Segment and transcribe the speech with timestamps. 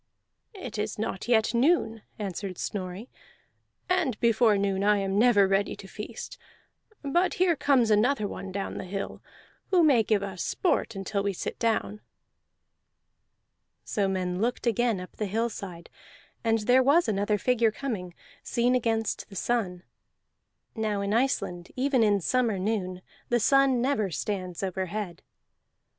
[0.55, 3.07] "It is not yet noon," answered Snorri,
[3.87, 6.39] "and before noon I am never ready to feast.
[7.03, 9.21] But here comes another one down the hill,
[9.69, 12.01] who may give us sport until we sit down."
[13.83, 15.87] So men looked again up the hillside,
[16.43, 19.83] and there was another figure coming, seen against the sun.
[20.75, 25.21] (Now in Iceland, even in summer noon, the sun never stands overhead.)